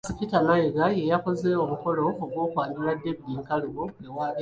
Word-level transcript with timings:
Katikkiro 0.03 0.29
Charles 0.29 0.31
Peter 0.31 0.45
Mayiga 0.47 0.85
ye 0.97 1.09
yakoze 1.13 1.49
omukolo 1.63 2.03
gw’okwanjula 2.31 2.97
David 3.01 3.37
Nkalubo 3.43 3.83
ewa 4.05 4.27
Beene. 4.33 4.39